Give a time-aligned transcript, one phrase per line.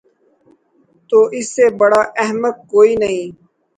[1.09, 3.27] تو اس سے بڑا احمق کوئی نہیں۔